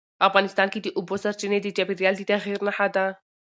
[0.27, 3.05] افغانستان کې د اوبو سرچینې د چاپېریال د تغیر نښه ده.